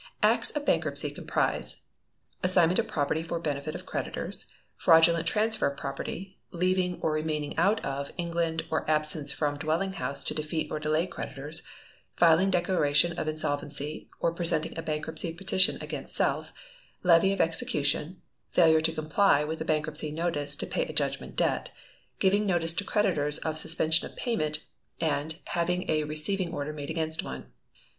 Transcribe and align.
"Acts 0.23 0.49
of 0.49 0.65
Bankruptcy" 0.65 1.11
comprise: 1.11 1.83
Assignment 2.41 2.79
of 2.79 2.87
property 2.87 3.21
for 3.21 3.37
benefit 3.37 3.75
of 3.75 3.85
creditors; 3.85 4.47
fraudulent 4.75 5.27
transfer 5.27 5.67
of 5.67 5.77
property; 5.77 6.39
leaving, 6.49 6.99
or 7.01 7.11
remaining 7.11 7.55
out 7.55 7.85
of, 7.85 8.11
England, 8.17 8.65
or 8.71 8.89
absence 8.89 9.31
from 9.31 9.57
dwelling 9.59 9.93
house 9.93 10.23
to 10.23 10.33
defeat 10.33 10.71
or 10.71 10.79
delay 10.79 11.05
creditors; 11.05 11.61
filing 12.15 12.49
declaration 12.49 13.11
of 13.19 13.27
insolvency 13.27 14.09
or 14.19 14.33
presenting 14.33 14.75
a 14.75 14.81
bankruptcy 14.81 15.31
petition 15.33 15.77
against 15.83 16.15
self; 16.15 16.51
levy 17.03 17.31
of 17.31 17.39
execution; 17.39 18.23
failure 18.49 18.81
to 18.81 18.91
comply 18.91 19.43
with 19.43 19.61
a 19.61 19.65
bankruptcy 19.65 20.09
notice 20.11 20.55
to 20.55 20.65
pay 20.65 20.83
a 20.87 20.93
judgment 20.93 21.35
debt; 21.35 21.69
giving 22.17 22.47
notice 22.47 22.73
to 22.73 22.83
creditors 22.83 23.37
of 23.37 23.55
suspension 23.59 24.07
of 24.09 24.15
payment; 24.17 24.65
and 24.99 25.35
having 25.45 25.87
a 25.91 26.05
receiving 26.05 26.51
order 26.51 26.73
made 26.73 26.89
against 26.89 27.21
one. 27.23 27.51